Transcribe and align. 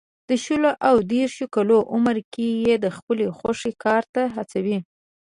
د 0.29 0.31
شلو 0.43 0.71
او 0.87 0.95
دېرشو 1.11 1.45
کالو 1.55 1.77
عمر 1.93 2.17
کې 2.33 2.45
یې 2.65 2.75
د 2.83 2.85
خپلې 2.97 3.25
خوښې 3.37 3.71
کار 3.83 4.03
ته 4.13 4.21
هڅوي. 4.35 4.77